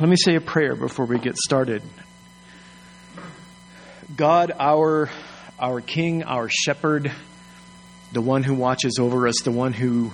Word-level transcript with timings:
Let 0.00 0.08
me 0.08 0.14
say 0.14 0.36
a 0.36 0.40
prayer 0.40 0.76
before 0.76 1.06
we 1.06 1.18
get 1.18 1.36
started. 1.36 1.82
God, 4.14 4.52
our, 4.56 5.10
our 5.58 5.80
King, 5.80 6.22
our 6.22 6.48
Shepherd, 6.48 7.10
the 8.12 8.20
one 8.20 8.44
who 8.44 8.54
watches 8.54 8.98
over 9.00 9.26
us, 9.26 9.40
the 9.42 9.50
one 9.50 9.72
who 9.72 10.12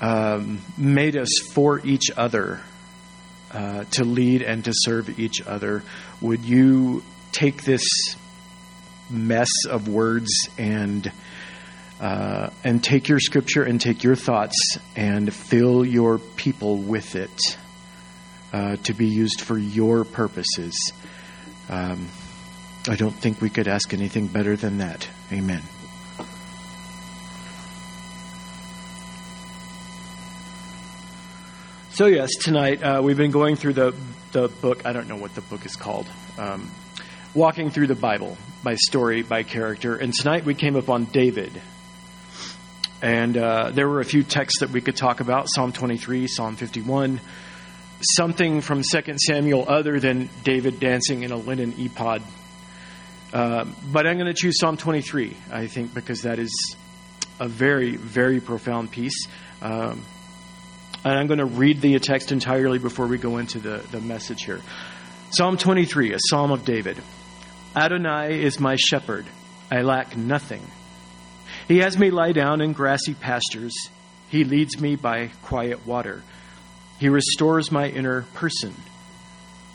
um, 0.00 0.60
made 0.76 1.16
us 1.16 1.38
for 1.52 1.78
each 1.86 2.10
other, 2.16 2.60
uh, 3.52 3.84
to 3.92 4.02
lead 4.02 4.42
and 4.42 4.64
to 4.64 4.72
serve 4.74 5.20
each 5.20 5.40
other, 5.40 5.84
would 6.20 6.44
you 6.44 7.04
take 7.30 7.62
this 7.62 7.86
mess 9.08 9.50
of 9.70 9.86
words 9.86 10.48
and 10.58 11.12
uh, 12.00 12.50
and 12.64 12.82
take 12.82 13.08
your 13.08 13.20
scripture 13.20 13.62
and 13.62 13.80
take 13.80 14.02
your 14.02 14.16
thoughts 14.16 14.78
and 14.96 15.32
fill 15.32 15.84
your 15.84 16.18
people 16.18 16.76
with 16.76 17.14
it 17.14 17.56
uh, 18.52 18.76
to 18.76 18.94
be 18.94 19.06
used 19.06 19.40
for 19.40 19.58
your 19.58 20.04
purposes. 20.04 20.92
Um, 21.68 22.08
I 22.88 22.96
don't 22.96 23.14
think 23.14 23.40
we 23.40 23.50
could 23.50 23.68
ask 23.68 23.92
anything 23.92 24.26
better 24.26 24.56
than 24.56 24.78
that. 24.78 25.08
Amen. 25.32 25.62
So, 31.90 32.06
yes, 32.06 32.30
tonight 32.36 32.82
uh, 32.82 33.00
we've 33.02 33.16
been 33.16 33.32
going 33.32 33.56
through 33.56 33.72
the, 33.72 33.94
the 34.30 34.48
book. 34.48 34.86
I 34.86 34.92
don't 34.92 35.08
know 35.08 35.16
what 35.16 35.34
the 35.34 35.40
book 35.40 35.66
is 35.66 35.74
called. 35.74 36.06
Um, 36.38 36.70
walking 37.34 37.70
through 37.70 37.88
the 37.88 37.96
Bible 37.96 38.38
by 38.62 38.76
story, 38.76 39.22
by 39.22 39.42
character. 39.42 39.96
And 39.96 40.14
tonight 40.14 40.44
we 40.44 40.54
came 40.54 40.76
upon 40.76 41.06
David. 41.06 41.60
And 43.02 43.36
uh, 43.36 43.70
there 43.72 43.88
were 43.88 44.00
a 44.00 44.04
few 44.04 44.22
texts 44.22 44.60
that 44.60 44.70
we 44.70 44.80
could 44.80 44.96
talk 44.96 45.20
about 45.20 45.48
Psalm 45.48 45.72
23, 45.72 46.26
Psalm 46.28 46.56
51, 46.56 47.20
something 48.00 48.60
from 48.60 48.82
2 48.82 49.18
Samuel 49.18 49.64
other 49.68 50.00
than 50.00 50.28
David 50.44 50.80
dancing 50.80 51.22
in 51.22 51.32
a 51.32 51.36
linen 51.36 51.74
ephod. 51.78 52.22
Uh, 53.32 53.66
but 53.92 54.06
I'm 54.06 54.16
going 54.16 54.32
to 54.32 54.34
choose 54.34 54.58
Psalm 54.58 54.76
23, 54.76 55.36
I 55.52 55.66
think, 55.66 55.92
because 55.92 56.22
that 56.22 56.38
is 56.38 56.76
a 57.40 57.48
very, 57.48 57.96
very 57.96 58.40
profound 58.40 58.90
piece. 58.90 59.26
Um, 59.60 60.04
and 61.04 61.18
I'm 61.18 61.26
going 61.26 61.38
to 61.38 61.44
read 61.44 61.80
the 61.80 61.98
text 61.98 62.32
entirely 62.32 62.78
before 62.78 63.06
we 63.06 63.18
go 63.18 63.38
into 63.38 63.58
the, 63.58 63.84
the 63.90 64.00
message 64.00 64.42
here. 64.44 64.60
Psalm 65.30 65.56
23, 65.56 66.14
a 66.14 66.18
psalm 66.28 66.52
of 66.52 66.64
David. 66.64 66.96
Adonai 67.76 68.42
is 68.42 68.58
my 68.58 68.76
shepherd, 68.76 69.26
I 69.70 69.82
lack 69.82 70.16
nothing. 70.16 70.62
He 71.68 71.78
has 71.78 71.98
me 71.98 72.10
lie 72.10 72.32
down 72.32 72.60
in 72.60 72.72
grassy 72.72 73.14
pastures, 73.14 73.74
He 74.30 74.44
leads 74.44 74.80
me 74.80 74.96
by 74.96 75.30
quiet 75.42 75.86
water. 75.86 76.22
He 76.98 77.08
restores 77.08 77.70
my 77.70 77.88
inner 77.88 78.22
person. 78.34 78.74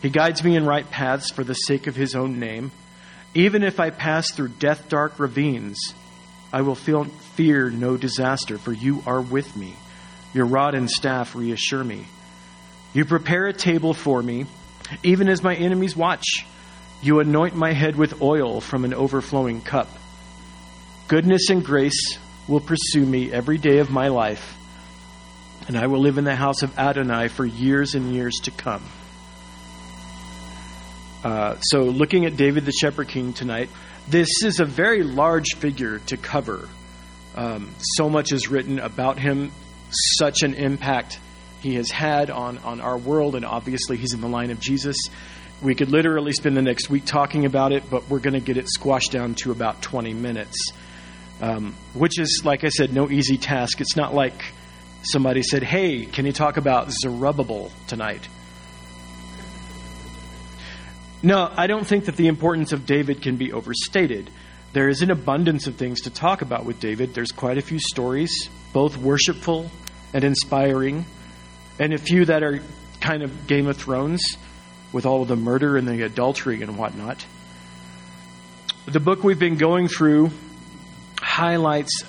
He 0.01 0.09
guides 0.09 0.43
me 0.43 0.55
in 0.55 0.65
right 0.65 0.89
paths 0.89 1.31
for 1.31 1.43
the 1.43 1.53
sake 1.53 1.87
of 1.87 1.95
His 1.95 2.15
own 2.15 2.39
name. 2.39 2.71
Even 3.33 3.63
if 3.63 3.79
I 3.79 3.89
pass 3.89 4.31
through 4.31 4.49
death 4.49 4.89
dark 4.89 5.19
ravines, 5.19 5.93
I 6.51 6.61
will 6.61 6.75
feel, 6.75 7.05
fear 7.35 7.69
no 7.69 7.97
disaster, 7.97 8.57
for 8.57 8.73
you 8.73 9.01
are 9.07 9.21
with 9.21 9.55
me. 9.55 9.73
Your 10.33 10.45
rod 10.45 10.75
and 10.75 10.89
staff 10.89 11.35
reassure 11.35 11.83
me. 11.83 12.05
You 12.93 13.05
prepare 13.05 13.47
a 13.47 13.53
table 13.53 13.93
for 13.93 14.21
me, 14.21 14.45
even 15.01 15.29
as 15.29 15.41
my 15.41 15.55
enemies 15.55 15.95
watch. 15.95 16.45
You 17.01 17.19
anoint 17.19 17.55
my 17.55 17.71
head 17.73 17.95
with 17.95 18.21
oil 18.21 18.61
from 18.61 18.85
an 18.85 18.93
overflowing 18.93 19.61
cup. 19.61 19.89
Goodness 21.07 21.49
and 21.49 21.65
grace 21.65 22.19
will 22.47 22.59
pursue 22.59 23.05
me 23.05 23.31
every 23.31 23.57
day 23.57 23.79
of 23.79 23.89
my 23.89 24.09
life, 24.09 24.55
and 25.67 25.77
I 25.77 25.87
will 25.87 25.99
live 25.99 26.17
in 26.17 26.25
the 26.25 26.35
house 26.35 26.61
of 26.61 26.77
Adonai 26.77 27.27
for 27.29 27.45
years 27.45 27.95
and 27.95 28.13
years 28.13 28.39
to 28.43 28.51
come. 28.51 28.83
Uh, 31.23 31.57
so, 31.61 31.83
looking 31.83 32.25
at 32.25 32.35
David 32.35 32.65
the 32.65 32.73
Shepherd 32.73 33.07
King 33.07 33.31
tonight, 33.33 33.69
this 34.09 34.43
is 34.43 34.59
a 34.59 34.65
very 34.65 35.03
large 35.03 35.55
figure 35.55 35.99
to 35.99 36.17
cover. 36.17 36.67
Um, 37.35 37.73
so 37.79 38.09
much 38.09 38.33
is 38.33 38.49
written 38.49 38.79
about 38.79 39.19
him 39.19 39.51
such 40.17 40.43
an 40.43 40.53
impact 40.53 41.19
he 41.61 41.75
has 41.75 41.89
had 41.89 42.29
on, 42.29 42.57
on 42.59 42.81
our 42.81 42.97
world, 42.97 43.35
and 43.35 43.45
obviously 43.45 43.95
he's 43.95 44.13
in 44.13 44.19
the 44.19 44.27
line 44.27 44.51
of 44.51 44.59
Jesus. 44.59 44.97
We 45.61 45.75
could 45.75 45.89
literally 45.89 46.33
spend 46.33 46.57
the 46.57 46.61
next 46.61 46.89
week 46.89 47.05
talking 47.05 47.45
about 47.45 47.71
it, 47.71 47.89
but 47.89 48.09
we're 48.09 48.19
going 48.19 48.33
to 48.33 48.41
get 48.41 48.57
it 48.57 48.67
squashed 48.67 49.13
down 49.13 49.35
to 49.35 49.51
about 49.51 49.81
20 49.81 50.13
minutes, 50.13 50.57
um, 51.41 51.73
which 51.93 52.19
is, 52.19 52.41
like 52.43 52.65
I 52.65 52.69
said, 52.69 52.93
no 52.93 53.09
easy 53.09 53.37
task. 53.37 53.79
It's 53.79 53.95
not 53.95 54.13
like 54.13 54.43
somebody 55.03 55.43
said, 55.43 55.63
Hey, 55.63 56.05
can 56.05 56.25
you 56.25 56.31
talk 56.31 56.57
about 56.57 56.91
Zerubbabel 56.91 57.71
tonight? 57.87 58.27
No, 61.21 61.49
I 61.55 61.67
don't 61.67 61.85
think 61.85 62.05
that 62.05 62.17
the 62.17 62.27
importance 62.27 62.73
of 62.73 62.85
David 62.85 63.21
can 63.21 63.37
be 63.37 63.53
overstated. 63.53 64.29
There 64.73 64.89
is 64.89 65.01
an 65.01 65.11
abundance 65.11 65.67
of 65.67 65.75
things 65.75 66.01
to 66.01 66.09
talk 66.09 66.41
about 66.41 66.65
with 66.65 66.79
David. 66.79 67.13
There's 67.13 67.31
quite 67.31 67.57
a 67.57 67.61
few 67.61 67.79
stories, 67.79 68.49
both 68.73 68.97
worshipful 68.97 69.69
and 70.13 70.23
inspiring, 70.23 71.05
and 71.79 71.93
a 71.93 71.97
few 71.97 72.25
that 72.25 72.43
are 72.43 72.59
kind 72.99 73.23
of 73.23 73.47
Game 73.47 73.67
of 73.67 73.77
Thrones 73.77 74.21
with 74.91 75.05
all 75.05 75.21
of 75.21 75.27
the 75.27 75.35
murder 75.35 75.77
and 75.77 75.87
the 75.87 76.01
adultery 76.01 76.61
and 76.61 76.77
whatnot. 76.77 77.25
The 78.85 78.99
book 78.99 79.23
we've 79.23 79.39
been 79.39 79.57
going 79.57 79.87
through 79.87 80.31
highlights 81.21 82.03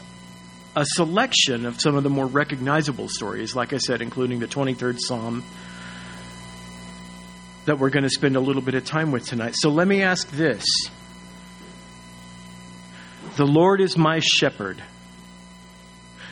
a 0.76 0.84
selection 0.84 1.66
of 1.66 1.80
some 1.80 1.96
of 1.96 2.02
the 2.02 2.10
more 2.10 2.26
recognizable 2.26 3.08
stories, 3.08 3.54
like 3.54 3.72
I 3.72 3.78
said, 3.78 4.02
including 4.02 4.40
the 4.40 4.48
23rd 4.48 4.98
Psalm 4.98 5.44
that 7.64 7.78
we're 7.78 7.90
going 7.90 8.02
to 8.02 8.10
spend 8.10 8.36
a 8.36 8.40
little 8.40 8.62
bit 8.62 8.74
of 8.74 8.84
time 8.84 9.10
with 9.10 9.24
tonight. 9.26 9.54
So 9.56 9.70
let 9.70 9.86
me 9.88 10.02
ask 10.02 10.28
this 10.30 10.64
The 13.36 13.46
Lord 13.46 13.80
is 13.80 13.96
my 13.96 14.20
shepherd. 14.20 14.82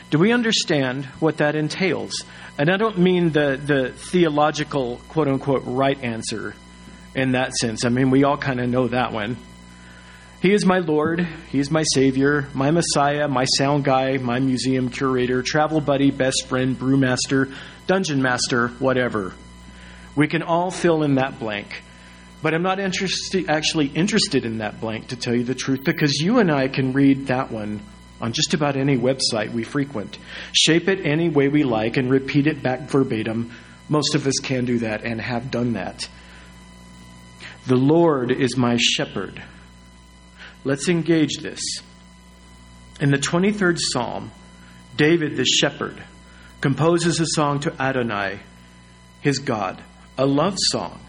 Do 0.09 0.19
we 0.19 0.31
understand 0.31 1.05
what 1.19 1.37
that 1.37 1.55
entails? 1.55 2.23
And 2.57 2.69
I 2.69 2.77
don't 2.77 2.99
mean 2.99 3.31
the, 3.31 3.59
the 3.63 3.91
theological, 3.93 5.01
quote 5.09 5.27
unquote, 5.27 5.63
right 5.65 5.99
answer 6.03 6.53
in 7.15 7.31
that 7.31 7.55
sense. 7.55 7.83
I 7.83 7.89
mean, 7.89 8.11
we 8.11 8.23
all 8.23 8.37
kind 8.37 8.59
of 8.59 8.69
know 8.69 8.87
that 8.89 9.11
one. 9.11 9.37
He 10.43 10.51
is 10.51 10.65
my 10.65 10.79
Lord. 10.79 11.25
He 11.53 11.59
is 11.59 11.71
my 11.71 11.83
Savior, 11.93 12.49
my 12.53 12.69
Messiah, 12.69 13.29
my 13.29 13.45
sound 13.45 13.85
guy, 13.85 14.17
my 14.17 14.41
museum 14.41 14.89
curator, 14.89 15.41
travel 15.41 15.79
buddy, 15.79 16.11
best 16.11 16.47
friend, 16.47 16.77
brewmaster, 16.77 17.53
dungeon 17.87 18.21
master, 18.21 18.67
whatever. 18.79 19.33
We 20.17 20.27
can 20.27 20.43
all 20.43 20.69
fill 20.69 21.03
in 21.03 21.15
that 21.15 21.39
blank. 21.39 21.81
But 22.41 22.53
I'm 22.53 22.61
not 22.61 22.77
actually 22.77 23.87
interested 23.87 24.43
in 24.43 24.57
that 24.57 24.81
blank, 24.81 25.07
to 25.07 25.15
tell 25.15 25.33
you 25.33 25.45
the 25.45 25.55
truth, 25.55 25.85
because 25.85 26.19
you 26.19 26.39
and 26.39 26.51
I 26.51 26.67
can 26.67 26.91
read 26.91 27.27
that 27.27 27.49
one 27.49 27.79
on 28.19 28.33
just 28.33 28.53
about 28.53 28.75
any 28.75 28.97
website 28.97 29.53
we 29.53 29.63
frequent. 29.63 30.17
Shape 30.51 30.89
it 30.89 31.05
any 31.05 31.29
way 31.29 31.47
we 31.47 31.63
like 31.63 31.95
and 31.95 32.11
repeat 32.11 32.47
it 32.47 32.61
back 32.61 32.89
verbatim. 32.89 33.53
Most 33.87 34.13
of 34.13 34.27
us 34.27 34.39
can 34.43 34.65
do 34.65 34.79
that 34.79 35.05
and 35.05 35.21
have 35.21 35.51
done 35.51 35.71
that. 35.73 36.09
The 37.65 37.77
Lord 37.77 38.29
is 38.29 38.57
my 38.57 38.75
shepherd. 38.75 39.41
Let's 40.63 40.87
engage 40.87 41.37
this. 41.37 41.59
In 43.01 43.09
the 43.09 43.17
23rd 43.17 43.77
Psalm, 43.79 44.31
David 44.95 45.35
the 45.35 45.45
shepherd 45.45 46.01
composes 46.61 47.19
a 47.19 47.25
song 47.25 47.59
to 47.61 47.81
Adonai, 47.81 48.39
his 49.19 49.39
God, 49.39 49.83
a 50.17 50.25
love 50.25 50.55
song, 50.57 50.99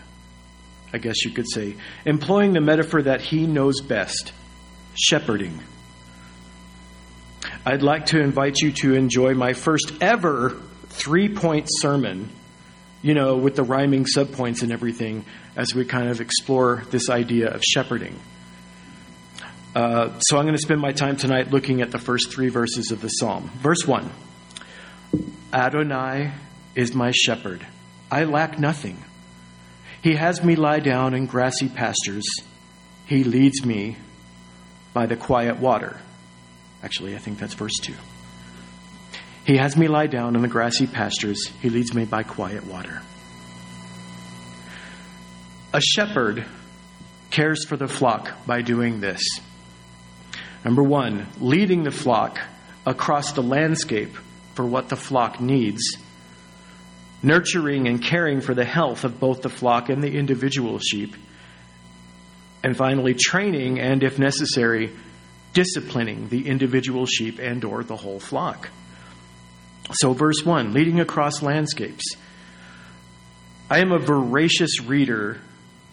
I 0.92 0.98
guess 0.98 1.24
you 1.24 1.30
could 1.30 1.48
say, 1.48 1.76
employing 2.04 2.52
the 2.52 2.60
metaphor 2.60 3.02
that 3.02 3.20
he 3.20 3.46
knows 3.46 3.80
best 3.80 4.32
shepherding. 4.94 5.60
I'd 7.66 7.82
like 7.82 8.06
to 8.06 8.20
invite 8.20 8.56
you 8.60 8.72
to 8.82 8.94
enjoy 8.94 9.34
my 9.34 9.52
first 9.52 9.92
ever 10.00 10.60
three 10.88 11.28
point 11.28 11.66
sermon, 11.68 12.30
you 13.02 13.14
know, 13.14 13.36
with 13.36 13.56
the 13.56 13.62
rhyming 13.62 14.04
subpoints 14.04 14.62
and 14.62 14.72
everything, 14.72 15.24
as 15.56 15.74
we 15.74 15.84
kind 15.84 16.08
of 16.08 16.20
explore 16.20 16.84
this 16.90 17.10
idea 17.10 17.48
of 17.48 17.62
shepherding. 17.62 18.18
Uh, 19.74 20.18
so 20.20 20.38
I'm 20.38 20.44
going 20.44 20.54
to 20.54 20.62
spend 20.62 20.80
my 20.80 20.92
time 20.92 21.16
tonight 21.16 21.50
looking 21.50 21.80
at 21.80 21.90
the 21.90 21.98
first 21.98 22.32
three 22.32 22.48
verses 22.48 22.92
of 22.92 23.00
the 23.00 23.08
psalm. 23.08 23.50
Verse 23.56 23.84
1 23.84 24.08
Adonai 25.52 26.32
is 26.74 26.94
my 26.94 27.10
shepherd, 27.10 27.66
I 28.10 28.24
lack 28.24 28.58
nothing. 28.58 29.02
He 30.02 30.14
has 30.14 30.44
me 30.44 30.54
lie 30.54 30.80
down 30.80 31.14
in 31.14 31.26
grassy 31.26 31.68
pastures, 31.68 32.24
He 33.06 33.24
leads 33.24 33.64
me 33.64 33.96
by 34.92 35.06
the 35.06 35.16
quiet 35.16 35.58
water. 35.58 35.98
Actually, 36.82 37.16
I 37.16 37.18
think 37.18 37.38
that's 37.38 37.54
verse 37.54 37.78
2. 37.82 37.94
He 39.44 39.56
has 39.56 39.76
me 39.76 39.88
lie 39.88 40.06
down 40.06 40.36
in 40.36 40.42
the 40.42 40.48
grassy 40.48 40.86
pastures. 40.86 41.48
He 41.60 41.68
leads 41.68 41.92
me 41.92 42.04
by 42.04 42.22
quiet 42.22 42.64
water. 42.64 43.02
A 45.72 45.80
shepherd 45.80 46.46
cares 47.30 47.64
for 47.66 47.76
the 47.76 47.88
flock 47.88 48.46
by 48.46 48.62
doing 48.62 49.00
this. 49.00 49.22
Number 50.64 50.82
one, 50.82 51.26
leading 51.40 51.84
the 51.84 51.90
flock 51.90 52.40
across 52.86 53.32
the 53.32 53.42
landscape 53.42 54.16
for 54.54 54.64
what 54.64 54.88
the 54.88 54.96
flock 54.96 55.40
needs. 55.40 55.96
nurturing 57.24 57.88
and 57.88 58.02
caring 58.02 58.40
for 58.40 58.54
the 58.54 58.64
health 58.64 59.04
of 59.04 59.18
both 59.18 59.42
the 59.42 59.48
flock 59.48 59.88
and 59.88 60.02
the 60.02 60.16
individual 60.16 60.78
sheep. 60.78 61.16
And 62.62 62.76
finally, 62.76 63.14
training 63.14 63.80
and, 63.80 64.02
if 64.02 64.18
necessary, 64.18 64.92
disciplining 65.52 66.28
the 66.28 66.46
individual 66.46 67.06
sheep 67.06 67.38
and 67.38 67.64
or 67.64 67.82
the 67.82 67.96
whole 67.96 68.20
flock. 68.20 68.70
So 69.92 70.12
verse 70.12 70.44
1, 70.44 70.72
leading 70.72 71.00
across 71.00 71.42
landscapes. 71.42 72.04
I 73.70 73.78
am 73.78 73.92
a 73.92 73.98
voracious 73.98 74.80
reader 74.82 75.40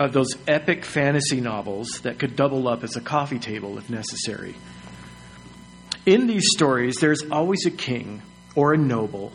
of 0.06 0.14
those 0.14 0.36
epic 0.48 0.84
fantasy 0.86 1.42
novels 1.42 2.02
that 2.02 2.20
could 2.20 2.36
double 2.36 2.68
up 2.68 2.84
as 2.84 2.96
a 2.96 3.02
coffee 3.02 3.40
table 3.40 3.78
if 3.78 3.90
necessary. 3.90 4.56
In 6.06 6.28
these 6.28 6.46
stories, 6.56 6.96
there's 7.00 7.24
always 7.30 7.66
a 7.66 7.72
king 7.72 8.22
or 8.56 8.74
a 8.74 8.78
noble 8.78 9.32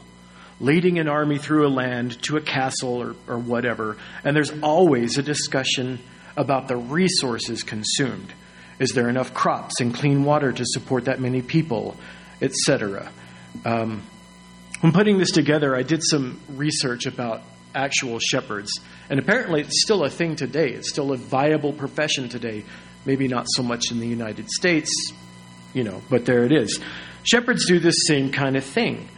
leading 0.59 0.99
an 0.99 1.09
army 1.09 1.39
through 1.39 1.67
a 1.67 1.69
land 1.69 2.21
to 2.23 2.37
a 2.37 2.41
castle 2.41 3.03
or, 3.03 3.15
or 3.29 3.39
whatever, 3.39 3.97
and 4.25 4.35
there's 4.35 4.53
always 4.63 5.19
a 5.19 5.23
discussion 5.23 5.99
about 6.37 6.69
the 6.69 6.77
resources 6.77 7.63
consumed. 7.63 8.33
Is 8.79 8.91
there 8.91 9.09
enough 9.09 9.35
crops 9.35 9.81
and 9.81 9.95
clean 9.95 10.25
water 10.25 10.53
to 10.53 10.65
support 10.67 11.07
that 11.07 11.21
many 11.21 11.43
people, 11.43 11.97
etc.? 12.41 13.11
Um, 13.65 14.03
when 14.81 14.93
putting 14.93 15.19
this 15.19 15.31
together, 15.31 15.75
I 15.75 15.83
did 15.83 16.03
some 16.03 16.41
research 16.49 17.07
about 17.07 17.43
actual 17.77 18.19
shepherds, 18.19 18.81
and 19.11 19.21
apparently 19.21 19.61
it's 19.61 19.83
still 19.83 20.05
a 20.05 20.11
thing 20.11 20.35
today. 20.35 20.71
It's 20.71 20.89
still 20.89 21.13
a 21.13 21.17
viable 21.17 21.73
profession 21.73 22.29
today. 22.29 22.65
Maybe 23.05 23.29
not 23.29 23.47
so 23.49 23.63
much 23.63 23.93
in 23.93 24.01
the 24.01 24.09
United 24.09 24.51
States, 24.51 24.93
you 25.75 25.85
know, 25.85 26.03
but 26.11 26.25
there 26.25 26.45
it 26.45 26.53
is. 26.53 26.81
Shepherds 27.23 27.67
do 27.67 27.79
this 27.79 28.07
same 28.07 28.33
kind 28.33 28.57
of 28.57 28.65
thing. 28.65 29.09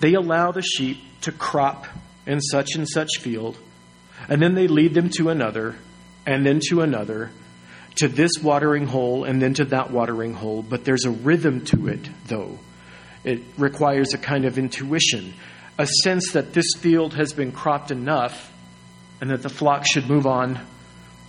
They 0.00 0.14
allow 0.14 0.52
the 0.52 0.62
sheep 0.62 0.98
to 1.22 1.32
crop 1.32 1.86
in 2.26 2.40
such 2.40 2.76
and 2.76 2.88
such 2.88 3.18
field, 3.20 3.58
and 4.28 4.40
then 4.40 4.54
they 4.54 4.68
lead 4.68 4.94
them 4.94 5.10
to 5.16 5.28
another, 5.28 5.76
and 6.26 6.44
then 6.46 6.60
to 6.68 6.80
another, 6.80 7.30
to 7.96 8.08
this 8.08 8.32
watering 8.42 8.86
hole, 8.86 9.24
and 9.24 9.40
then 9.40 9.54
to 9.54 9.64
that 9.66 9.90
watering 9.90 10.34
hole. 10.34 10.62
But 10.62 10.84
there's 10.84 11.04
a 11.04 11.10
rhythm 11.10 11.64
to 11.66 11.88
it, 11.88 12.08
though. 12.26 12.58
It 13.24 13.42
requires 13.56 14.14
a 14.14 14.18
kind 14.18 14.44
of 14.44 14.58
intuition, 14.58 15.34
a 15.78 15.86
sense 15.86 16.32
that 16.32 16.52
this 16.52 16.74
field 16.78 17.14
has 17.14 17.32
been 17.32 17.52
cropped 17.52 17.90
enough, 17.90 18.52
and 19.20 19.30
that 19.30 19.42
the 19.42 19.48
flock 19.48 19.86
should 19.86 20.08
move 20.08 20.26
on 20.26 20.60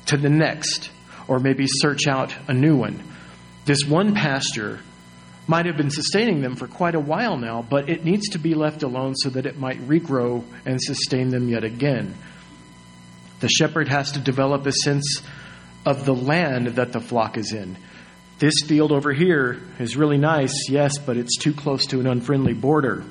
to 0.07 0.17
the 0.17 0.29
next, 0.29 0.89
or 1.27 1.39
maybe 1.39 1.65
search 1.67 2.07
out 2.07 2.33
a 2.47 2.53
new 2.53 2.75
one. 2.75 3.03
This 3.65 3.83
one 3.85 4.15
pasture 4.15 4.79
might 5.47 5.65
have 5.65 5.77
been 5.77 5.89
sustaining 5.89 6.41
them 6.41 6.55
for 6.55 6.67
quite 6.67 6.95
a 6.95 6.99
while 6.99 7.37
now, 7.37 7.61
but 7.61 7.89
it 7.89 8.03
needs 8.03 8.29
to 8.29 8.39
be 8.39 8.53
left 8.53 8.83
alone 8.83 9.15
so 9.15 9.29
that 9.29 9.45
it 9.45 9.57
might 9.57 9.79
regrow 9.87 10.43
and 10.65 10.81
sustain 10.81 11.29
them 11.29 11.49
yet 11.49 11.63
again. 11.63 12.15
The 13.39 13.49
shepherd 13.49 13.87
has 13.87 14.13
to 14.13 14.19
develop 14.19 14.65
a 14.65 14.71
sense 14.71 15.21
of 15.85 16.05
the 16.05 16.15
land 16.15 16.67
that 16.75 16.91
the 16.91 16.99
flock 16.99 17.37
is 17.37 17.53
in. 17.53 17.77
This 18.39 18.53
field 18.65 18.91
over 18.91 19.13
here 19.13 19.59
is 19.79 19.95
really 19.95 20.17
nice, 20.17 20.69
yes, 20.69 20.97
but 20.97 21.17
it's 21.17 21.37
too 21.37 21.53
close 21.53 21.85
to 21.87 21.99
an 21.99 22.07
unfriendly 22.07 22.53
border. 22.53 23.03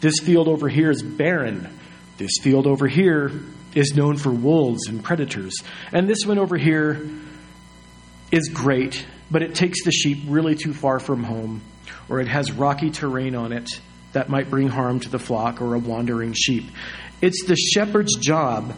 This 0.00 0.20
field 0.20 0.48
over 0.48 0.68
here 0.68 0.90
is 0.90 1.02
barren. 1.02 1.68
This 2.16 2.32
field 2.42 2.66
over 2.66 2.86
here 2.86 3.32
is 3.74 3.94
known 3.94 4.16
for 4.16 4.30
wolves 4.30 4.88
and 4.88 5.02
predators. 5.02 5.54
And 5.92 6.08
this 6.08 6.24
one 6.24 6.38
over 6.38 6.56
here 6.56 7.08
is 8.30 8.48
great 8.48 9.06
but 9.30 9.42
it 9.42 9.54
takes 9.54 9.84
the 9.84 9.92
sheep 9.92 10.24
really 10.26 10.54
too 10.54 10.72
far 10.72 10.98
from 10.98 11.22
home, 11.22 11.62
or 12.08 12.20
it 12.20 12.28
has 12.28 12.50
rocky 12.52 12.90
terrain 12.90 13.34
on 13.34 13.52
it 13.52 13.68
that 14.12 14.28
might 14.28 14.48
bring 14.48 14.68
harm 14.68 15.00
to 15.00 15.08
the 15.08 15.18
flock 15.18 15.60
or 15.60 15.74
a 15.74 15.78
wandering 15.78 16.32
sheep. 16.32 16.64
It's 17.20 17.44
the 17.46 17.56
shepherd's 17.56 18.16
job 18.16 18.74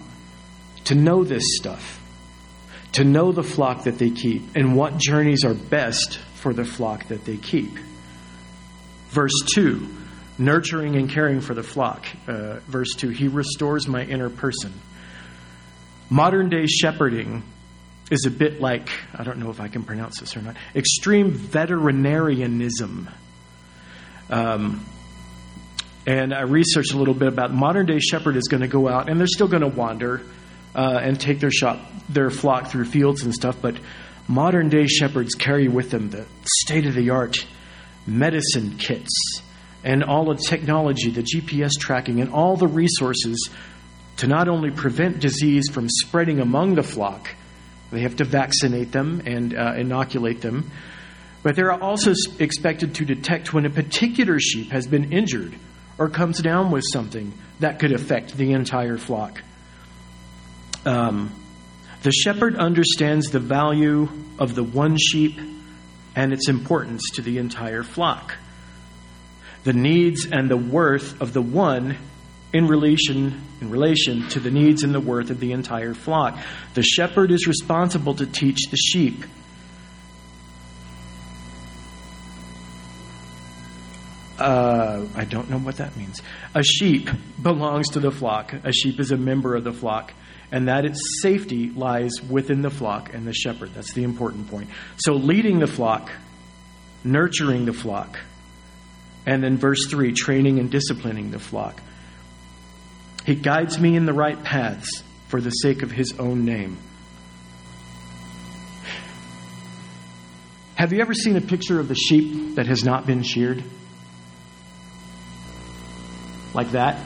to 0.85 0.95
know 0.95 1.25
this 1.25 1.45
stuff, 1.57 2.01
to 2.93 3.05
know 3.05 3.31
the 3.31 3.43
flock 3.43 3.85
that 3.85 3.99
they 3.99 4.11
keep, 4.11 4.57
and 4.57 4.75
what 4.75 4.99
journeys 4.99 5.45
are 5.45 5.55
best 5.55 6.19
for 6.35 6.53
the 6.53 6.65
flock 6.65 7.07
that 7.09 7.25
they 7.25 7.37
keep. 7.37 7.79
Verse 9.11 9.39
2 9.55 9.99
nurturing 10.41 10.97
and 10.97 11.11
caring 11.11 11.41
for 11.41 11.55
the 11.55 11.63
flock. 11.63 12.07
Uh, 12.27 12.61
verse 12.61 12.95
2 12.97 13.11
He 13.11 13.29
restores 13.29 13.87
my 13.87 14.03
inner 14.03 14.31
person. 14.31 14.73
Modern 16.09 16.49
day 16.49 16.67
shepherding 16.67 17.45
is 18.11 18.27
a 18.27 18.31
bit 18.31 18.61
like, 18.61 18.89
I 19.15 19.23
don't 19.23 19.39
know 19.39 19.51
if 19.51 19.61
I 19.61 19.69
can 19.69 19.85
pronounce 19.85 20.19
this 20.19 20.37
or 20.37 20.43
not, 20.43 20.57
extreme 20.75 21.31
veterinarianism. 21.31 23.09
Um, 24.29 24.85
and 26.07 26.35
I 26.35 26.43
researched 26.43 26.93
a 26.93 26.97
little 26.97 27.15
bit 27.15 27.29
about 27.29 27.53
modern 27.53 27.87
day 27.87 28.01
shepherd 28.01 28.35
is 28.35 28.49
going 28.49 28.63
to 28.63 28.69
go 28.69 28.89
out 28.89 29.09
and 29.09 29.21
they're 29.21 29.29
still 29.29 29.47
going 29.47 29.63
to 29.63 29.69
wander 29.69 30.23
uh, 30.75 30.99
and 31.01 31.21
take 31.21 31.39
their 31.39 31.51
shop, 31.51 31.79
their 32.09 32.31
flock 32.31 32.69
through 32.69 32.87
fields 32.87 33.23
and 33.23 33.35
stuff. 33.35 33.59
But 33.61 33.77
modern 34.27 34.71
day 34.71 34.87
shepherds 34.87 35.35
carry 35.35 35.69
with 35.69 35.91
them 35.91 36.11
the 36.11 36.27
state 36.63 36.87
of 36.87 36.95
the 36.95 37.11
art 37.11 37.45
medicine 38.07 38.79
kits 38.79 39.43
and 39.85 40.05
all 40.05 40.27
the 40.27 40.37
technology, 40.37 41.11
the 41.11 41.23
GPS 41.23 41.73
tracking, 41.79 42.21
and 42.21 42.33
all 42.33 42.57
the 42.57 42.67
resources 42.67 43.51
to 44.19 44.27
not 44.27 44.49
only 44.49 44.71
prevent 44.71 45.21
disease 45.21 45.71
from 45.71 45.89
spreading 45.89 46.41
among 46.41 46.75
the 46.75 46.83
flock, 46.83 47.29
they 47.91 48.01
have 48.01 48.17
to 48.17 48.25
vaccinate 48.25 48.93
them 48.93 49.23
and 49.25 49.57
uh, 49.57 49.75
inoculate 49.77 50.41
them. 50.43 50.71
But 51.43 51.57
they're 51.57 51.73
also 51.73 52.13
expected 52.39 52.97
to 52.97 53.05
detect 53.05 53.55
when 53.55 53.65
a 53.65 53.71
particular 53.71 54.39
sheep 54.39 54.73
has 54.73 54.87
been 54.87 55.13
injured 55.13 55.55
or 55.97 56.09
comes 56.09 56.41
down 56.41 56.71
with 56.71 56.85
something 56.93 57.33
that 57.61 57.79
could 57.79 57.93
affect 57.93 58.37
the 58.37 58.53
entire 58.53 58.99
flock. 58.99 59.43
Um, 60.85 61.33
the 62.03 62.13
shepherd 62.13 62.57
understands 62.57 63.31
the 63.31 63.41
value 63.41 64.09
of 64.39 64.55
the 64.55 64.65
one 64.65 64.97
sheep 64.99 65.39
and 66.17 66.33
its 66.33 66.49
importance 66.49 67.11
to 67.15 67.23
the 67.23 67.39
entire 67.39 67.83
flock. 67.83 68.37
The 69.65 69.73
needs 69.73 70.27
and 70.27 70.51
the 70.51 70.57
worth 70.57 71.21
of 71.21 71.33
the 71.33 71.43
one 71.43 71.97
in 72.53 72.67
relation 72.67 73.43
in 73.61 73.71
relation 73.71 74.29
to 74.31 74.41
the 74.41 74.51
needs 74.51 74.83
and 74.83 74.95
the 74.95 75.01
worth 75.01 75.31
of 75.31 75.39
the 75.39 75.53
entire 75.53 75.95
flock. 75.95 76.39
The 76.75 76.83
shepherd 76.83 77.31
is 77.31 77.47
responsible 77.47 78.15
to 78.15 78.27
teach 78.27 78.71
the 78.71 78.77
sheep. 78.77 79.25
Uh, 84.39 85.05
I 85.15 85.27
don't 85.27 85.51
know 85.51 85.59
what 85.59 85.77
that 85.77 85.95
means. 85.97 86.23
A 86.55 86.63
sheep 86.63 87.11
belongs 87.41 87.91
to 87.91 88.01
the 88.01 88.11
flock. 88.11 88.55
A 88.65 88.73
sheep 88.73 88.99
is 88.99 89.11
a 89.11 89.19
member 89.19 89.55
of 89.55 89.65
the 89.65 89.73
flock, 89.73 90.15
and 90.51 90.69
that 90.69 90.87
its 90.87 90.99
safety 91.21 91.69
lies 91.69 92.13
within 92.27 92.63
the 92.63 92.71
flock 92.71 93.13
and 93.13 93.27
the 93.27 93.35
shepherd. 93.35 93.75
That's 93.75 93.93
the 93.93 94.03
important 94.03 94.49
point. 94.49 94.71
So, 94.97 95.13
leading 95.13 95.59
the 95.59 95.67
flock, 95.67 96.11
nurturing 97.05 97.67
the 97.67 97.75
flock, 97.75 98.19
and 99.27 99.43
then 99.43 99.57
verse 99.57 99.87
3, 99.89 100.13
training 100.13 100.59
and 100.59 100.71
disciplining 100.71 101.31
the 101.31 101.39
flock. 101.39 101.81
He 103.25 103.35
guides 103.35 103.79
me 103.79 103.97
in 103.97 104.07
the 104.07 104.13
right 104.13 104.43
paths 104.43 105.03
for 105.29 105.41
the 105.41 105.51
sake 105.51 105.83
of 105.83 105.91
His 105.91 106.19
own 106.19 106.45
name. 106.45 106.79
Have 110.75 110.93
you 110.95 111.01
ever 111.01 111.13
seen 111.13 111.37
a 111.37 111.43
picture 111.43 111.79
of 111.79 111.89
the 111.89 111.95
sheep 111.95 112.55
that 112.55 112.67
has 112.67 112.83
not 112.83 113.07
been 113.07 113.23
sheared? 113.23 113.63
Like 116.55 116.71
that? 116.71 116.99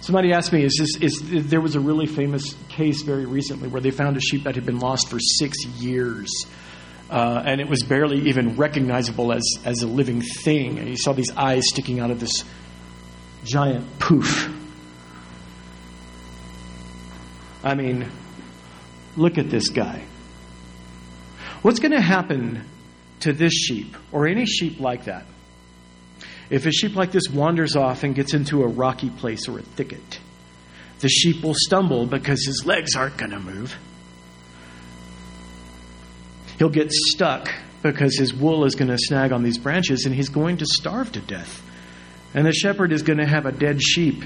Somebody 0.00 0.32
asked 0.32 0.52
me, 0.52 0.64
is 0.64 0.76
this, 0.78 0.96
is, 1.02 1.48
there 1.48 1.60
was 1.60 1.74
a 1.74 1.80
really 1.80 2.06
famous 2.06 2.54
case 2.68 3.02
very 3.02 3.26
recently 3.26 3.68
where 3.68 3.82
they 3.82 3.90
found 3.90 4.16
a 4.16 4.20
sheep 4.20 4.44
that 4.44 4.54
had 4.54 4.64
been 4.64 4.78
lost 4.78 5.10
for 5.10 5.18
six 5.18 5.64
years. 5.66 6.30
Uh, 7.10 7.42
and 7.44 7.60
it 7.60 7.68
was 7.68 7.82
barely 7.82 8.28
even 8.28 8.56
recognizable 8.56 9.32
as, 9.32 9.42
as 9.64 9.82
a 9.82 9.86
living 9.86 10.22
thing. 10.22 10.78
And 10.78 10.88
you 10.88 10.96
saw 10.96 11.12
these 11.12 11.30
eyes 11.36 11.64
sticking 11.66 11.98
out 11.98 12.12
of 12.12 12.20
this 12.20 12.44
giant 13.44 13.98
poof. 13.98 14.48
I 17.64 17.74
mean, 17.74 18.08
look 19.16 19.38
at 19.38 19.50
this 19.50 19.70
guy. 19.70 20.04
What's 21.62 21.80
going 21.80 21.92
to 21.92 22.00
happen 22.00 22.64
to 23.20 23.32
this 23.32 23.52
sheep 23.52 23.96
or 24.12 24.26
any 24.26 24.46
sheep 24.46 24.80
like 24.80 25.04
that 25.04 25.26
if 26.48 26.64
a 26.66 26.72
sheep 26.72 26.96
like 26.96 27.12
this 27.12 27.28
wanders 27.28 27.76
off 27.76 28.02
and 28.02 28.14
gets 28.14 28.34
into 28.34 28.62
a 28.62 28.66
rocky 28.66 29.10
place 29.10 29.48
or 29.48 29.58
a 29.58 29.62
thicket? 29.62 30.20
The 31.00 31.08
sheep 31.08 31.42
will 31.42 31.54
stumble 31.54 32.06
because 32.06 32.44
his 32.44 32.64
legs 32.64 32.94
aren't 32.94 33.16
going 33.16 33.32
to 33.32 33.40
move. 33.40 33.76
He'll 36.60 36.68
get 36.68 36.92
stuck 36.92 37.48
because 37.82 38.18
his 38.18 38.34
wool 38.34 38.66
is 38.66 38.74
going 38.74 38.90
to 38.90 38.98
snag 38.98 39.32
on 39.32 39.42
these 39.42 39.56
branches 39.56 40.04
and 40.04 40.14
he's 40.14 40.28
going 40.28 40.58
to 40.58 40.66
starve 40.66 41.10
to 41.12 41.20
death. 41.20 41.62
And 42.34 42.46
the 42.46 42.52
shepherd 42.52 42.92
is 42.92 43.00
going 43.00 43.16
to 43.18 43.26
have 43.26 43.46
a 43.46 43.50
dead 43.50 43.82
sheep. 43.82 44.22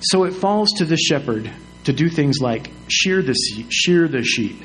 So 0.00 0.24
it 0.24 0.32
falls 0.32 0.72
to 0.78 0.86
the 0.86 0.96
shepherd 0.96 1.52
to 1.84 1.92
do 1.92 2.08
things 2.08 2.40
like 2.40 2.70
shear 2.88 3.20
the, 3.20 3.34
shear 3.68 4.08
the 4.08 4.22
sheep, 4.22 4.62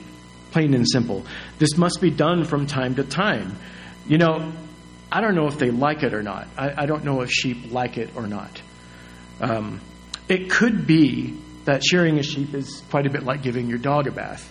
plain 0.51 0.73
and 0.73 0.89
simple. 0.89 1.25
This 1.57 1.75
must 1.75 1.99
be 1.99 2.09
done 2.09 2.45
from 2.45 2.67
time 2.67 2.95
to 2.95 3.03
time. 3.03 3.57
You 4.07 4.17
know, 4.17 4.53
I 5.11 5.19
don't 5.19 5.35
know 5.35 5.47
if 5.47 5.57
they 5.57 5.71
like 5.71 6.03
it 6.03 6.13
or 6.13 6.23
not. 6.23 6.47
I, 6.57 6.83
I 6.83 6.85
don't 6.85 7.03
know 7.03 7.19
if 7.19 7.29
sheep 7.29 7.69
like 7.69 7.97
it 7.97 8.11
or 8.15 8.27
not. 8.27 8.61
Um, 9.41 9.81
it 10.29 10.49
could 10.49 10.87
be 10.87 11.37
that 11.65 11.83
shearing 11.83 12.17
a 12.17 12.23
sheep 12.23 12.53
is 12.53 12.81
quite 12.89 13.07
a 13.07 13.09
bit 13.09 13.23
like 13.23 13.43
giving 13.43 13.67
your 13.67 13.77
dog 13.77 14.07
a 14.07 14.11
bath. 14.11 14.49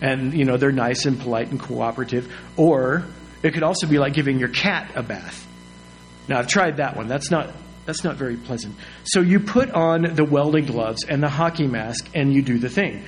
And, 0.00 0.32
you 0.32 0.44
know, 0.44 0.56
they're 0.56 0.72
nice 0.72 1.06
and 1.06 1.18
polite 1.18 1.50
and 1.50 1.58
cooperative. 1.58 2.32
Or 2.56 3.04
it 3.42 3.52
could 3.52 3.62
also 3.62 3.86
be 3.86 3.98
like 3.98 4.14
giving 4.14 4.38
your 4.38 4.48
cat 4.48 4.92
a 4.94 5.02
bath. 5.02 5.46
Now, 6.28 6.38
I've 6.38 6.48
tried 6.48 6.76
that 6.76 6.96
one. 6.96 7.08
That's 7.08 7.30
not, 7.30 7.52
that's 7.86 8.04
not 8.04 8.16
very 8.16 8.36
pleasant. 8.36 8.76
So 9.04 9.20
you 9.20 9.40
put 9.40 9.70
on 9.70 10.14
the 10.14 10.24
welding 10.24 10.66
gloves 10.66 11.04
and 11.04 11.22
the 11.22 11.28
hockey 11.28 11.66
mask 11.66 12.08
and 12.14 12.32
you 12.32 12.42
do 12.42 12.58
the 12.58 12.68
thing. 12.68 13.04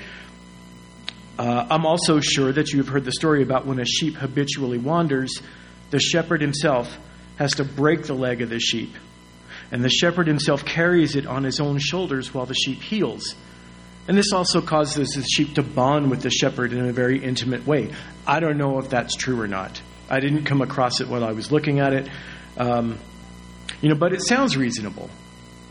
Uh, 1.39 1.67
I'm 1.71 1.87
also 1.87 2.21
sure 2.21 2.53
that 2.53 2.73
you've 2.73 2.89
heard 2.89 3.05
the 3.05 3.13
story 3.13 3.43
about 3.43 3.67
when 3.67 3.79
a 3.79 3.85
sheep 3.85 4.15
habitually 4.15 4.79
wanders, 4.79 5.41
the 5.91 5.99
shepherd 5.99 6.41
himself 6.41 6.99
has 7.37 7.55
to 7.55 7.65
break 7.65 8.05
the 8.05 8.15
leg 8.15 8.43
of 8.43 8.51
the 8.51 8.59
sheep. 8.59 8.95
And 9.73 9.83
the 9.83 9.89
shepherd 9.89 10.27
himself 10.27 10.65
carries 10.65 11.17
it 11.17 11.27
on 11.27 11.45
his 11.45 11.61
own 11.61 11.79
shoulders 11.79 12.35
while 12.35 12.47
the 12.47 12.55
sheep 12.55 12.83
heals. 12.83 13.35
And 14.11 14.19
this 14.19 14.33
also 14.33 14.61
causes 14.61 15.11
the 15.11 15.23
sheep 15.23 15.55
to 15.55 15.62
bond 15.62 16.11
with 16.11 16.23
the 16.23 16.31
shepherd 16.31 16.73
in 16.73 16.85
a 16.85 16.93
very 16.93 17.23
intimate 17.23 17.64
way. 17.64 17.93
I 18.26 18.40
don't 18.40 18.59
know 18.59 18.81
if 18.81 18.90
that's 18.90 19.14
true 19.14 19.40
or 19.40 19.47
not. 19.47 19.81
I 20.11 20.19
didn't 20.19 20.47
come 20.47 20.62
across 20.62 21.00
it 21.00 21.07
while 21.07 21.23
I 21.23 21.31
was 21.31 21.52
looking 21.52 21.79
at 21.79 21.93
it. 21.93 22.09
Um, 22.57 22.99
you 23.81 23.88
know, 23.88 23.95
but 23.95 24.12
it 24.12 24.23
sounds 24.23 24.57
reasonable. 24.57 25.11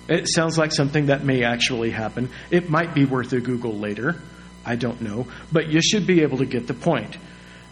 It 0.07 0.29
sounds 0.29 0.57
like 0.57 0.71
something 0.71 1.07
that 1.07 1.25
may 1.25 1.43
actually 1.43 1.89
happen. 1.89 2.29
It 2.49 2.69
might 2.69 2.95
be 2.95 3.03
worth 3.03 3.33
a 3.33 3.41
Google 3.41 3.77
later. 3.77 4.21
I 4.65 4.77
don't 4.77 5.01
know. 5.01 5.27
But 5.51 5.67
you 5.67 5.81
should 5.81 6.07
be 6.07 6.21
able 6.21 6.37
to 6.37 6.45
get 6.45 6.65
the 6.65 6.73
point. 6.73 7.17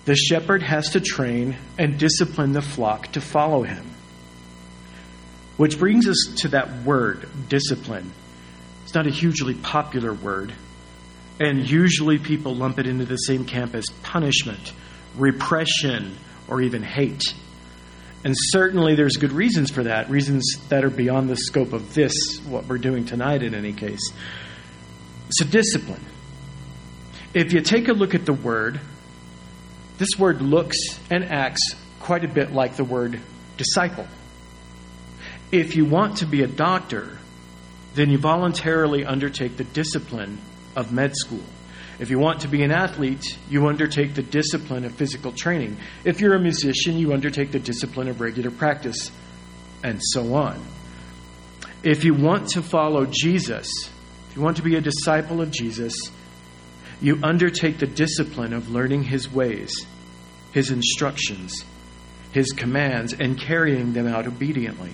The 0.04 0.18
shepherd 0.18 0.64
has 0.64 0.90
to 0.90 1.00
train 1.00 1.56
and 1.78 1.98
discipline 1.98 2.52
the 2.52 2.62
flock 2.62 3.14
to 3.14 3.22
follow 3.22 3.64
him. 3.64 3.90
Which 5.56 5.80
brings 5.80 6.10
us 6.10 6.34
to 6.40 6.50
that 6.50 6.84
word, 6.84 7.30
discipline. 7.48 8.12
It's 8.88 8.94
not 8.94 9.06
a 9.06 9.10
hugely 9.10 9.54
popular 9.54 10.14
word, 10.14 10.54
and 11.42 11.70
usually 11.70 12.20
people 12.20 12.56
lump 12.56 12.80
it 12.80 12.88
into 12.88 13.04
the 13.04 13.18
same 13.18 13.44
camp 13.44 13.76
as 13.76 13.84
punishment, 14.02 14.72
repression, 15.18 16.16
or 16.48 16.62
even 16.62 16.84
hate. 16.84 17.22
And 18.24 18.34
certainly 18.38 18.96
there's 18.96 19.18
good 19.18 19.34
reasons 19.34 19.72
for 19.72 19.84
that, 19.84 20.10
reasons 20.10 20.56
that 20.70 20.86
are 20.86 20.90
beyond 20.90 21.30
the 21.30 21.36
scope 21.36 21.74
of 21.74 21.96
this, 21.96 22.40
what 22.48 22.66
we're 22.68 22.78
doing 22.78 23.04
tonight 23.04 23.44
in 23.44 23.56
any 23.56 23.74
case. 23.74 24.00
So, 25.32 25.44
discipline. 25.44 26.06
If 27.34 27.52
you 27.52 27.60
take 27.60 27.90
a 27.90 27.94
look 27.94 28.16
at 28.16 28.26
the 28.26 28.32
word, 28.32 28.80
this 29.98 30.18
word 30.18 30.42
looks 30.42 30.78
and 31.12 31.26
acts 31.26 31.76
quite 32.00 32.24
a 32.24 32.30
bit 32.30 32.54
like 32.54 32.78
the 32.78 32.86
word 32.86 33.20
disciple. 33.58 34.08
If 35.52 35.76
you 35.76 35.84
want 35.84 36.20
to 36.20 36.26
be 36.26 36.44
a 36.44 36.48
doctor, 36.48 37.17
then 37.98 38.12
you 38.12 38.18
voluntarily 38.20 39.04
undertake 39.04 39.58
the 39.58 39.64
discipline 39.64 40.38
of 40.76 40.92
med 40.92 41.16
school. 41.16 41.44
If 42.00 42.12
you 42.12 42.20
want 42.20 42.42
to 42.42 42.48
be 42.48 42.62
an 42.62 42.72
athlete, 42.72 43.40
you 43.50 43.66
undertake 43.66 44.14
the 44.14 44.22
discipline 44.22 44.86
of 44.86 44.94
physical 44.94 45.32
training. 45.32 45.78
If 46.04 46.22
you're 46.22 46.36
a 46.36 46.40
musician, 46.40 47.00
you 47.00 47.12
undertake 47.14 47.52
the 47.52 47.60
discipline 47.60 48.08
of 48.08 48.22
regular 48.22 48.52
practice, 48.52 49.12
and 49.84 50.00
so 50.00 50.36
on. 50.36 50.64
If 51.82 52.04
you 52.04 52.14
want 52.14 52.50
to 52.50 52.62
follow 52.62 53.08
Jesus, 53.08 53.68
if 54.30 54.36
you 54.36 54.44
want 54.44 54.58
to 54.58 54.64
be 54.64 54.76
a 54.76 54.82
disciple 54.82 55.42
of 55.42 55.50
Jesus, 55.50 55.96
you 57.02 57.20
undertake 57.24 57.80
the 57.80 57.88
discipline 57.88 58.54
of 58.54 58.70
learning 58.70 59.04
his 59.04 59.32
ways, 59.32 59.88
his 60.52 60.70
instructions, 60.70 61.66
his 62.32 62.52
commands, 62.52 63.14
and 63.14 63.40
carrying 63.40 63.94
them 63.94 64.06
out 64.06 64.28
obediently. 64.28 64.94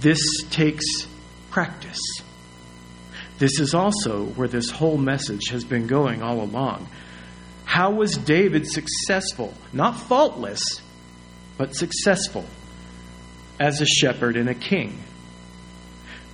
This 0.00 0.20
takes 0.50 0.84
practice. 1.50 2.00
This 3.38 3.60
is 3.60 3.74
also 3.74 4.24
where 4.24 4.48
this 4.48 4.70
whole 4.70 4.98
message 4.98 5.48
has 5.50 5.64
been 5.64 5.86
going 5.86 6.22
all 6.22 6.40
along. 6.40 6.88
How 7.64 7.92
was 7.92 8.16
David 8.16 8.66
successful? 8.66 9.54
Not 9.72 9.98
faultless, 9.98 10.62
but 11.56 11.76
successful 11.76 12.44
as 13.60 13.80
a 13.80 13.86
shepherd 13.86 14.36
and 14.36 14.48
a 14.48 14.54
king 14.54 14.98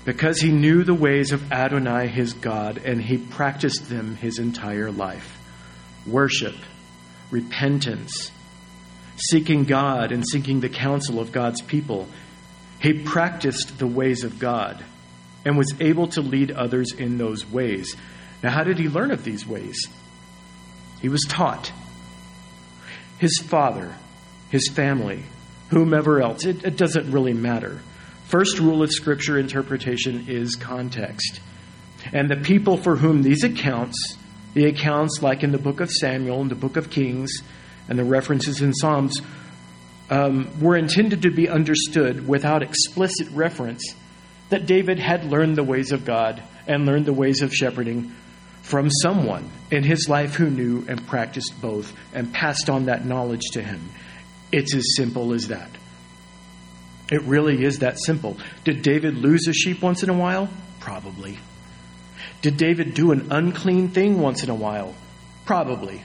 because 0.05 0.41
he 0.41 0.51
knew 0.51 0.85
the 0.85 0.95
ways 0.95 1.33
of 1.33 1.51
Adonai 1.51 2.09
his 2.09 2.35
God 2.35 2.79
and 2.85 3.01
he 3.01 3.17
practiced 3.17 3.89
them 3.89 4.17
his 4.17 4.39
entire 4.39 4.91
life. 4.91 5.39
Worship, 6.07 6.57
repentance, 7.31 8.31
seeking 9.17 9.65
God 9.65 10.13
and 10.13 10.27
seeking 10.27 10.61
the 10.61 10.69
counsel 10.69 11.21
of 11.21 11.33
God's 11.33 11.63
people. 11.63 12.07
He 12.81 13.03
practiced 13.03 13.79
the 13.79 13.87
ways 13.87 14.25
of 14.25 14.39
God 14.39 14.85
and 15.45 15.57
was 15.57 15.75
able 15.81 16.09
to 16.09 16.21
lead 16.21 16.51
others 16.51 16.93
in 16.93 17.19
those 17.19 17.47
ways. 17.47 17.97
Now, 18.43 18.51
how 18.51 18.65
did 18.65 18.79
he 18.79 18.89
learn 18.89 19.11
of 19.11 19.25
these 19.25 19.47
ways? 19.47 19.79
He 21.01 21.09
was 21.09 21.25
taught. 21.29 21.73
His 23.19 23.39
father, 23.47 23.95
his 24.51 24.69
family, 24.69 25.23
whomever 25.71 26.21
else, 26.23 26.45
it, 26.45 26.65
it 26.65 26.77
doesn't 26.77 27.11
really 27.11 27.33
matter 27.35 27.81
First 28.25 28.59
rule 28.59 28.83
of 28.83 28.91
Scripture 28.91 29.39
interpretation 29.39 30.25
is 30.29 30.57
context. 30.57 31.41
And 32.13 32.29
the 32.29 32.37
people 32.37 32.77
for 32.77 32.97
whom 32.97 33.23
these 33.23 33.45
accounts, 33.45 34.17
the 34.55 34.65
accounts 34.65 35.23
like 35.23 35.43
in 35.43 35.53
the 35.53 35.59
book 35.59 35.81
of 35.81 35.91
Samuel 35.91 36.41
and 36.41 36.51
the 36.51 36.57
book 36.57 36.77
of 36.77 36.91
Kings, 36.91 37.31
and 37.89 37.99
the 37.99 38.05
references 38.05 38.63
in 38.63 38.73
Psalms, 38.73 39.21
um, 40.11 40.51
were 40.61 40.77
intended 40.77 41.23
to 41.23 41.31
be 41.31 41.49
understood 41.49 42.27
without 42.27 42.63
explicit 42.63 43.29
reference 43.31 43.95
that 44.51 44.67
David 44.67 44.99
had 44.99 45.25
learned 45.25 45.57
the 45.57 45.65
ways 45.65 45.93
of 45.93 46.05
God 46.05 46.43
and 46.67 46.87
learned 46.87 47.07
the 47.07 47.13
ways 47.13 47.43
of 47.43 47.55
shepherding 47.55 48.15
from 48.63 48.91
someone 48.91 49.51
in 49.71 49.83
his 49.83 50.09
life 50.09 50.35
who 50.35 50.49
knew 50.49 50.85
and 50.89 51.07
practiced 51.07 51.61
both 51.61 51.93
and 52.15 52.33
passed 52.33 52.71
on 52.71 52.87
that 52.87 53.05
knowledge 53.05 53.43
to 53.53 53.63
him. 53.63 53.91
It's 54.53 54.75
as 54.75 54.97
simple 54.97 55.35
as 55.35 55.49
that. 55.49 55.71
It 57.11 57.23
really 57.23 57.63
is 57.63 57.81
that 57.81 57.99
simple. 57.99 58.39
Did 58.65 58.83
David 58.83 59.17
lose 59.17 59.47
a 59.47 59.53
sheep 59.53 59.83
once 59.83 60.03
in 60.03 60.09
a 60.09 60.15
while? 60.15 60.49
Probably. 60.81 61.39
Did 62.41 62.57
David 62.57 62.95
do 62.95 63.13
an 63.13 63.29
unclean 63.31 63.89
thing 63.89 64.21
once 64.21 64.43
in 64.43 64.51
a 64.51 64.55
while? 64.55 64.95
Probably. 65.45 66.03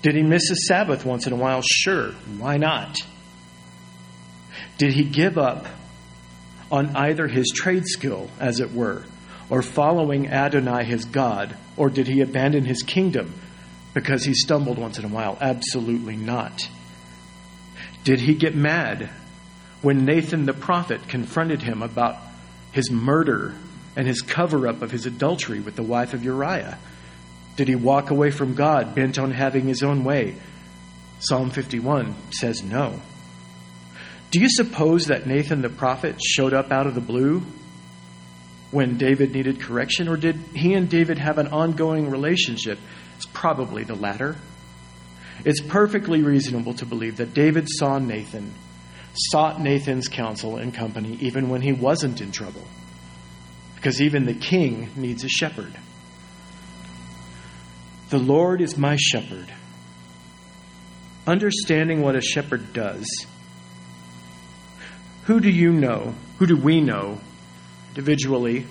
Did 0.00 0.14
he 0.14 0.22
miss 0.22 0.50
a 0.50 0.56
Sabbath 0.56 1.04
once 1.04 1.26
in 1.26 1.32
a 1.32 1.36
while? 1.36 1.62
Sure. 1.62 2.12
Why 2.38 2.56
not? 2.56 2.96
Did 4.78 4.94
he 4.94 5.04
give 5.04 5.36
up 5.36 5.66
on 6.72 6.96
either 6.96 7.28
his 7.28 7.52
trade 7.54 7.86
skill, 7.86 8.30
as 8.40 8.58
it 8.58 8.72
were, 8.72 9.04
or 9.50 9.60
following 9.60 10.28
Adonai 10.28 10.84
his 10.84 11.04
God, 11.04 11.54
or 11.76 11.90
did 11.90 12.08
he 12.08 12.22
abandon 12.22 12.64
his 12.64 12.82
kingdom 12.82 13.34
because 13.92 14.24
he 14.24 14.32
stumbled 14.32 14.78
once 14.78 14.98
in 14.98 15.04
a 15.04 15.08
while? 15.08 15.36
Absolutely 15.38 16.16
not. 16.16 16.66
Did 18.04 18.20
he 18.20 18.34
get 18.34 18.54
mad 18.54 19.10
when 19.82 20.06
Nathan 20.06 20.46
the 20.46 20.54
prophet 20.54 21.06
confronted 21.08 21.60
him 21.60 21.82
about 21.82 22.16
his 22.72 22.90
murder 22.90 23.54
and 23.94 24.06
his 24.06 24.22
cover 24.22 24.66
up 24.66 24.80
of 24.80 24.90
his 24.90 25.04
adultery 25.04 25.60
with 25.60 25.76
the 25.76 25.82
wife 25.82 26.14
of 26.14 26.24
Uriah? 26.24 26.78
Did 27.56 27.68
he 27.68 27.74
walk 27.74 28.10
away 28.10 28.30
from 28.30 28.54
God 28.54 28.94
bent 28.94 29.18
on 29.18 29.30
having 29.30 29.66
his 29.66 29.82
own 29.82 30.04
way? 30.04 30.36
Psalm 31.20 31.50
51 31.50 32.14
says 32.30 32.62
no. 32.62 32.98
Do 34.32 34.40
you 34.40 34.48
suppose 34.48 35.06
that 35.06 35.26
Nathan 35.26 35.60
the 35.60 35.68
prophet 35.68 36.16
showed 36.20 36.54
up 36.54 36.72
out 36.72 36.86
of 36.86 36.94
the 36.94 37.02
blue 37.02 37.42
when 38.70 38.96
David 38.96 39.32
needed 39.32 39.60
correction, 39.60 40.08
or 40.08 40.16
did 40.16 40.36
he 40.54 40.72
and 40.72 40.88
David 40.88 41.18
have 41.18 41.36
an 41.36 41.48
ongoing 41.48 42.10
relationship? 42.10 42.78
It's 43.16 43.26
probably 43.26 43.84
the 43.84 43.94
latter. 43.94 44.36
It's 45.44 45.60
perfectly 45.60 46.22
reasonable 46.22 46.72
to 46.74 46.86
believe 46.86 47.18
that 47.18 47.34
David 47.34 47.66
saw 47.68 47.98
Nathan 47.98 48.54
sought 49.14 49.60
Nathan's 49.60 50.08
counsel 50.08 50.56
and 50.56 50.72
company 50.72 51.18
even 51.20 51.50
when 51.50 51.60
he 51.60 51.72
wasn't 51.72 52.22
in 52.22 52.32
trouble. 52.32 52.66
Because 53.74 54.00
even 54.00 54.24
the 54.24 54.32
king 54.32 54.88
needs 54.96 55.24
a 55.24 55.28
shepherd. 55.28 55.74
The 58.08 58.18
Lord 58.18 58.62
is 58.62 58.78
my 58.78 58.96
shepherd. 58.96 59.52
Understanding 61.26 62.00
what 62.00 62.16
a 62.16 62.22
shepherd 62.22 62.72
does. 62.72 63.06
Who 65.24 65.40
do 65.40 65.50
you 65.50 65.72
know? 65.72 66.14
Who 66.38 66.46
do 66.46 66.56
we 66.56 66.80
know 66.80 67.20
individually? 67.90 68.66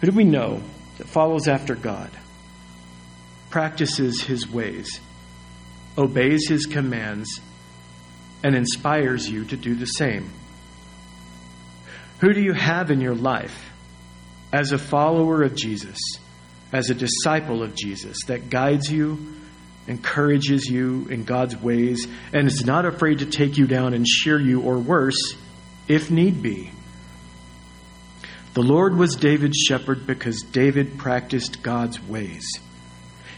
Who 0.00 0.10
do 0.10 0.16
we 0.16 0.24
know 0.24 0.62
that 0.98 1.08
follows 1.08 1.48
after 1.48 1.74
God, 1.74 2.10
practices 3.50 4.22
his 4.22 4.48
ways, 4.48 5.00
obeys 5.96 6.48
his 6.48 6.66
commands, 6.66 7.40
and 8.44 8.54
inspires 8.54 9.28
you 9.28 9.44
to 9.46 9.56
do 9.56 9.74
the 9.74 9.86
same? 9.86 10.30
Who 12.20 12.32
do 12.32 12.40
you 12.40 12.52
have 12.52 12.90
in 12.90 13.00
your 13.00 13.14
life 13.14 13.70
as 14.52 14.72
a 14.72 14.78
follower 14.78 15.42
of 15.42 15.54
Jesus, 15.54 15.98
as 16.72 16.90
a 16.90 16.94
disciple 16.94 17.62
of 17.62 17.74
Jesus, 17.74 18.16
that 18.26 18.50
guides 18.50 18.90
you, 18.90 19.34
encourages 19.88 20.66
you 20.66 21.06
in 21.10 21.24
God's 21.24 21.56
ways, 21.56 22.06
and 22.32 22.46
is 22.46 22.64
not 22.64 22.84
afraid 22.84 23.20
to 23.20 23.26
take 23.26 23.56
you 23.56 23.66
down 23.66 23.94
and 23.94 24.06
shear 24.06 24.38
you, 24.38 24.60
or 24.60 24.78
worse, 24.78 25.34
if 25.88 26.10
need 26.10 26.42
be, 26.42 26.70
The 28.58 28.64
Lord 28.64 28.96
was 28.96 29.14
David's 29.14 29.56
shepherd 29.56 30.04
because 30.04 30.42
David 30.42 30.98
practiced 30.98 31.62
God's 31.62 32.02
ways. 32.02 32.44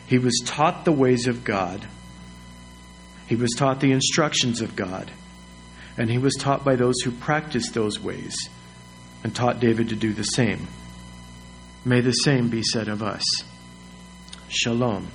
He 0.06 0.18
was 0.18 0.40
taught 0.46 0.84
the 0.84 0.92
ways 0.92 1.26
of 1.26 1.44
God. 1.44 1.86
He 3.26 3.36
was 3.36 3.50
taught 3.56 3.80
the 3.80 3.92
instructions 3.92 4.62
of 4.62 4.74
God. 4.74 5.10
And 5.98 6.10
he 6.10 6.16
was 6.16 6.34
taught 6.36 6.64
by 6.64 6.74
those 6.74 7.00
who 7.02 7.10
practiced 7.10 7.74
those 7.74 8.00
ways 8.00 8.34
and 9.22 9.34
taught 9.34 9.60
David 9.60 9.90
to 9.90 9.94
do 9.94 10.14
the 10.14 10.24
same. 10.24 10.66
May 11.84 12.00
the 12.00 12.12
same 12.12 12.48
be 12.48 12.62
said 12.62 12.88
of 12.88 13.02
us. 13.02 13.24
Shalom. 14.48 15.08